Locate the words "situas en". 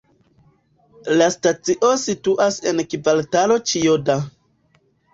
2.05-2.85